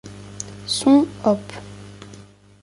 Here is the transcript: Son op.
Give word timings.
Son 0.77 1.05
op. 1.23 1.43